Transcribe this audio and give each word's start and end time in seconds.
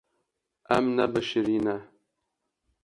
Em 0.75 0.85
nebişirîne. 0.97 1.77